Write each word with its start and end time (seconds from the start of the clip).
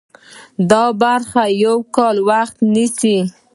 دا 0.71 0.83
برخه 1.01 1.43
یو 1.65 1.77
کال 1.95 2.17
وخت 2.29 2.55
نیسي. 2.73 3.17